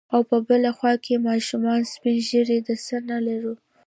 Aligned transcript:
او 0.15 0.21
په 0.29 0.37
بله 0.47 0.69
خوا 0.77 0.93
کې 1.05 1.23
ماشومان، 1.27 1.81
سپين 1.93 2.17
ږيري، 2.27 2.57
د 2.67 2.69
څه 2.85 2.95
نه 3.09 3.17
لرو. 3.27 3.53